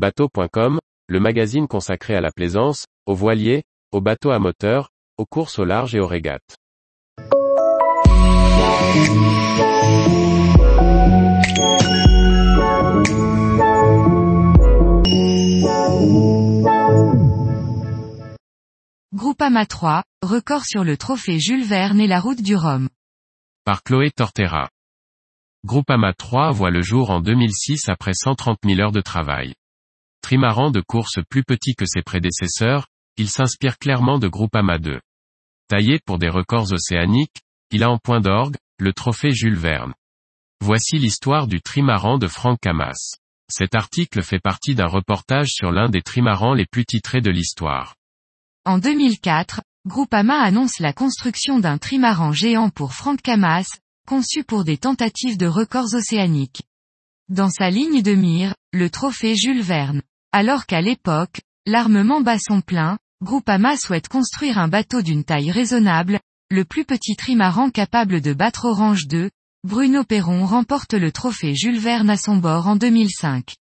[0.00, 0.78] Bateau.com,
[1.08, 4.88] le magazine consacré à la plaisance, aux voiliers, aux bateaux à moteur,
[5.18, 6.56] aux courses au large et aux régates.
[19.12, 22.88] Groupama 3, record sur le trophée Jules Verne et la route du Rhum.
[23.66, 24.70] Par Chloé Tortera.
[25.66, 29.52] Groupama 3 voit le jour en 2006 après 130 000 heures de travail.
[30.30, 35.00] Trimaran de course plus petit que ses prédécesseurs, il s'inspire clairement de Groupama 2.
[35.66, 39.92] Taillé pour des records océaniques, il a en point d'orgue, le trophée Jules Verne.
[40.60, 43.16] Voici l'histoire du trimaran de Franck Camas.
[43.50, 47.96] Cet article fait partie d'un reportage sur l'un des trimarans les plus titrés de l'histoire.
[48.64, 54.78] En 2004, Groupama annonce la construction d'un trimaran géant pour Franck Camas, conçu pour des
[54.78, 56.62] tentatives de records océaniques.
[57.28, 60.02] Dans sa ligne de mire, le trophée Jules Verne.
[60.32, 66.20] Alors qu'à l'époque, l'armement bat son plein, Groupama souhaite construire un bateau d'une taille raisonnable,
[66.50, 69.30] le plus petit trimaran capable de battre Orange 2,
[69.64, 73.54] Bruno Perron remporte le trophée Jules Verne à son bord en 2005.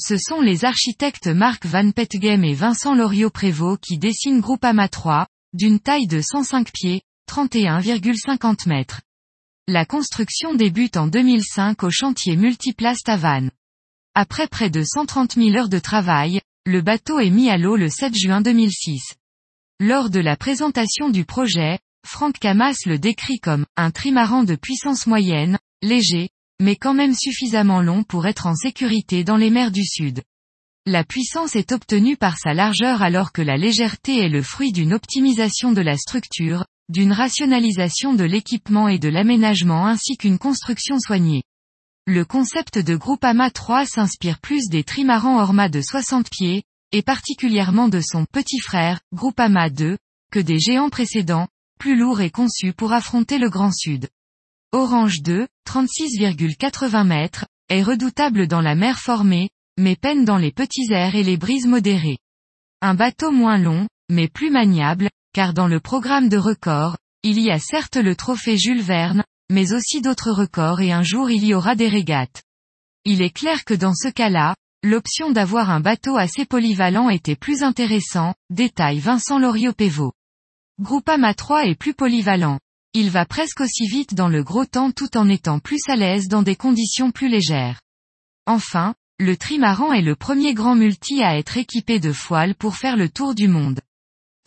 [0.00, 5.80] Ce sont les architectes Marc Van Petgem et Vincent Loriot-Prévost qui dessinent Groupama 3, d'une
[5.80, 9.00] taille de 105 pieds, 31,50 mètres.
[9.66, 13.50] La construction débute en 2005 au chantier Multiplace Tavannes.
[14.18, 17.90] Après près de 130 000 heures de travail, le bateau est mis à l'eau le
[17.90, 19.12] 7 juin 2006.
[19.78, 25.06] Lors de la présentation du projet, Franck Camas le décrit comme un trimaran de puissance
[25.06, 26.30] moyenne, léger,
[26.62, 30.22] mais quand même suffisamment long pour être en sécurité dans les mers du Sud.
[30.86, 34.94] La puissance est obtenue par sa largeur alors que la légèreté est le fruit d'une
[34.94, 41.42] optimisation de la structure, d'une rationalisation de l'équipement et de l'aménagement ainsi qu'une construction soignée.
[42.08, 46.62] Le concept de Groupama 3 s'inspire plus des trimarans Orma de 60 pieds,
[46.92, 49.98] et particulièrement de son petit frère, Groupama 2,
[50.30, 51.48] que des géants précédents,
[51.80, 54.08] plus lourds et conçus pour affronter le Grand Sud.
[54.70, 60.92] Orange 2, 36,80 mètres, est redoutable dans la mer formée, mais peine dans les petits
[60.92, 62.18] airs et les brises modérées.
[62.82, 67.50] Un bateau moins long, mais plus maniable, car dans le programme de records, il y
[67.50, 71.54] a certes le trophée Jules Verne, mais aussi d'autres records et un jour il y
[71.54, 72.42] aura des régates.
[73.04, 77.62] Il est clair que dans ce cas-là, l'option d'avoir un bateau assez polyvalent était plus
[77.62, 80.12] intéressant, détaille Vincent Loriot-Pévot.
[80.80, 82.58] Groupama 3 est plus polyvalent.
[82.92, 86.28] Il va presque aussi vite dans le gros temps tout en étant plus à l'aise
[86.28, 87.80] dans des conditions plus légères.
[88.46, 92.96] Enfin, le trimaran est le premier grand multi à être équipé de foiles pour faire
[92.96, 93.80] le tour du monde.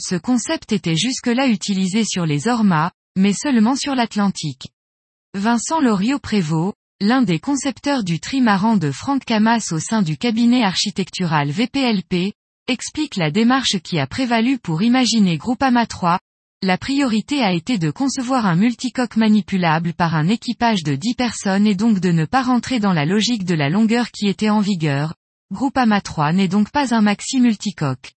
[0.00, 4.68] Ce concept était jusque-là utilisé sur les Ormas, mais seulement sur l'Atlantique.
[5.34, 6.72] Vincent Loriot-Prévost,
[7.02, 12.32] l'un des concepteurs du trimaran de Franck Camas au sein du cabinet architectural VPLP,
[12.66, 16.18] explique la démarche qui a prévalu pour imaginer Groupama 3.
[16.62, 21.66] La priorité a été de concevoir un multicoque manipulable par un équipage de 10 personnes
[21.66, 24.60] et donc de ne pas rentrer dans la logique de la longueur qui était en
[24.60, 25.14] vigueur.
[25.52, 28.14] Groupama 3 n'est donc pas un maxi multicoque.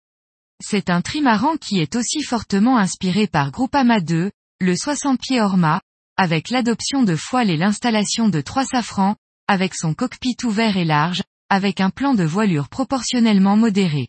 [0.64, 5.82] C'est un trimaran qui est aussi fortement inspiré par Groupama 2, le 60 pieds Orma,
[6.22, 9.16] avec l'adoption de foiles et l'installation de trois safrans,
[9.48, 14.08] avec son cockpit ouvert et large, avec un plan de voilure proportionnellement modéré.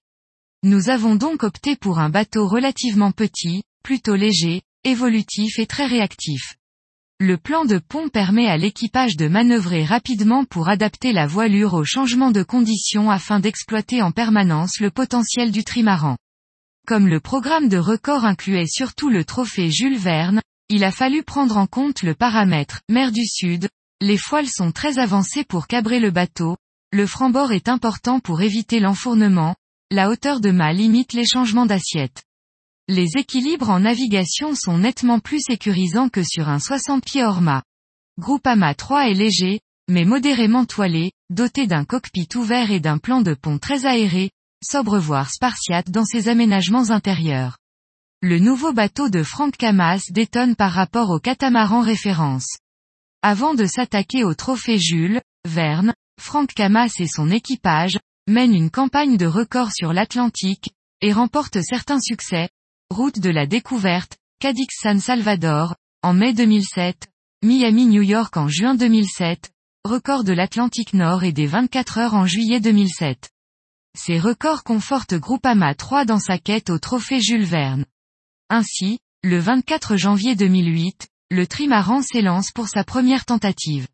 [0.62, 6.56] Nous avons donc opté pour un bateau relativement petit, plutôt léger, évolutif et très réactif.
[7.18, 11.86] Le plan de pont permet à l'équipage de manœuvrer rapidement pour adapter la voilure aux
[11.86, 16.18] changements de conditions afin d'exploiter en permanence le potentiel du trimaran.
[16.86, 21.56] Comme le programme de record incluait surtout le trophée Jules Verne, il a fallu prendre
[21.56, 23.68] en compte le paramètre mer du Sud,
[24.00, 26.56] les foiles sont très avancées pour cabrer le bateau,
[26.92, 29.54] le franc-bord est important pour éviter l'enfournement,
[29.90, 32.24] la hauteur de mât limite les changements d'assiette.
[32.88, 37.62] Les équilibres en navigation sont nettement plus sécurisants que sur un 60 pieds hors mât.
[38.18, 43.34] Groupama 3 est léger, mais modérément toilé, doté d'un cockpit ouvert et d'un plan de
[43.34, 44.30] pont très aéré,
[44.64, 47.58] sobre voire spartiate dans ses aménagements intérieurs.
[48.24, 52.46] Le nouveau bateau de Franck Camas détonne par rapport au catamaran référence.
[53.20, 57.98] Avant de s'attaquer au trophée Jules, Verne, Franck Camas et son équipage,
[58.28, 60.70] mènent une campagne de records sur l'Atlantique,
[61.00, 62.48] et remportent certains succès,
[62.90, 67.08] route de la découverte, Cadix San Salvador, en mai 2007,
[67.42, 69.50] Miami New York en juin 2007,
[69.84, 73.30] record de l'Atlantique Nord et des 24 heures en juillet 2007.
[73.98, 77.84] Ces records confortent Groupama 3 dans sa quête au trophée Jules Verne.
[78.54, 83.88] Ainsi, le 24 janvier 2008, le trimaran s'élance pour sa première tentative.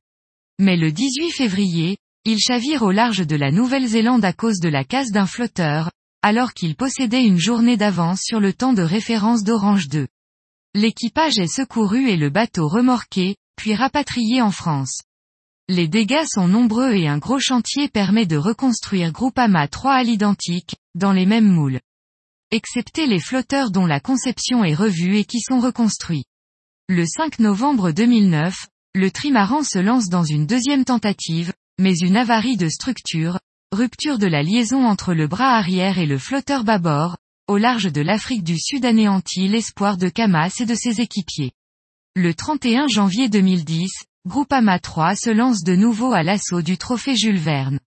[0.58, 4.82] Mais le 18 février, Il chavire au large de la Nouvelle-Zélande à cause de la
[4.82, 9.86] casse d'un flotteur, alors qu'il possédait une journée d'avance sur le temps de référence d'Orange
[9.86, 10.08] 2.
[10.74, 15.02] L'équipage est secouru et le bateau remorqué, puis rapatrié en France.
[15.68, 20.74] Les dégâts sont nombreux et un gros chantier permet de reconstruire Groupama 3 à l'identique,
[20.96, 21.78] dans les mêmes moules.
[22.50, 26.24] Excepté les flotteurs dont la conception est revue et qui sont reconstruits.
[26.88, 32.56] Le 5 novembre 2009, le trimaran se lance dans une deuxième tentative, mais une avarie
[32.56, 33.38] de structure,
[33.70, 37.18] rupture de la liaison entre le bras arrière et le flotteur bâbord,
[37.48, 41.52] au large de l'Afrique du Sud anéantit l'espoir de Camas et de ses équipiers.
[42.16, 43.90] Le 31 janvier 2010,
[44.26, 47.78] Groupama 3 se lance de nouveau à l'assaut du trophée Jules Verne.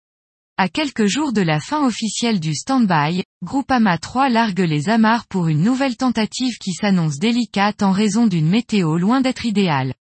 [0.63, 5.47] À quelques jours de la fin officielle du stand-by, Groupama 3 largue les amarres pour
[5.47, 9.95] une nouvelle tentative qui s'annonce délicate en raison d'une météo loin d'être idéale.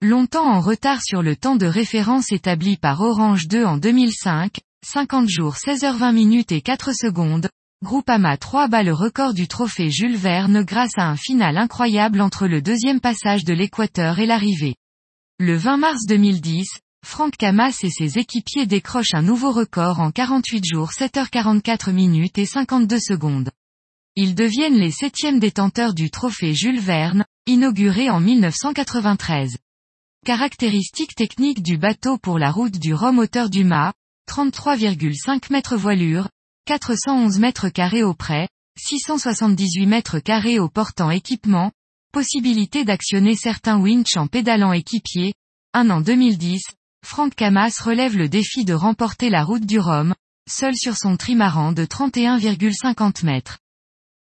[0.00, 5.28] Longtemps en retard sur le temps de référence établi par Orange 2 en 2005, 50
[5.28, 7.48] jours 16h20 minutes et 4 secondes,
[7.84, 12.48] Groupama 3 bat le record du trophée Jules Verne grâce à un final incroyable entre
[12.48, 14.74] le deuxième passage de l'équateur et l'arrivée.
[15.38, 16.66] Le 20 mars 2010,
[17.04, 22.46] Franck Camas et ses équipiers décrochent un nouveau record en 48 jours 7h44 minutes et
[22.46, 23.50] 52 secondes.
[24.16, 29.56] Ils deviennent les septièmes détenteurs du trophée Jules Verne, inauguré en 1993.
[30.24, 33.92] Caractéristiques techniques du bateau pour la route du Rhum hauteur du mât,
[34.30, 36.28] 33,5 mètres voilure,
[36.66, 41.72] 411 mètres carrés au près, 678 mètres carrés au portant équipement,
[42.12, 45.32] Possibilité d'actionner certains winch en pédalant équipier.
[45.72, 46.60] Un en 2010,
[47.04, 50.14] Franck Camas relève le défi de remporter la route du Rhum,
[50.48, 53.58] seul sur son trimaran de 31,50 mètres.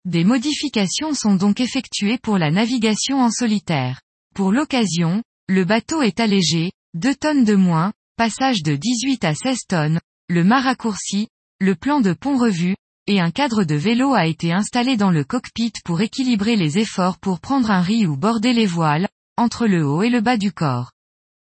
[0.06, 4.02] Des modifications sont donc effectuées pour la navigation en solitaire.
[4.34, 9.58] Pour l'occasion, le bateau est allégé, 2 tonnes de moins, passage de 18 à 16
[9.68, 11.28] tonnes, le mât raccourci,
[11.60, 15.24] le plan de pont revu, et un cadre de vélo a été installé dans le
[15.24, 19.86] cockpit pour équilibrer les efforts pour prendre un riz ou border les voiles, entre le
[19.86, 20.92] haut et le bas du corps.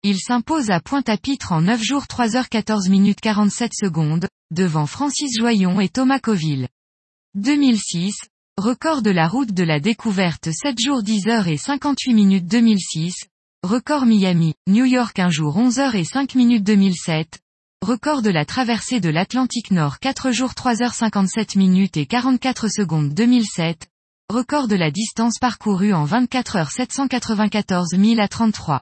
[0.07, 5.36] Il s'impose à Pointe-à-Pitre en 9 jours 3 h 14 minutes 47 secondes, devant Francis
[5.36, 6.68] Joyon et Thomas Coville.
[7.34, 8.13] 2006,
[8.56, 13.16] record de la route de la découverte 7 jours 10 h et 58 minutes 2006,
[13.63, 17.40] record Miami, New York 1 jour 11 h et 5 minutes 2007,
[17.81, 22.68] Record de la traversée de l'Atlantique Nord 4 jours 3 h 57 minutes et 44
[22.68, 23.88] secondes 2007.
[24.31, 28.81] Record de la distance parcourue en 24 heures 794 000 à 33.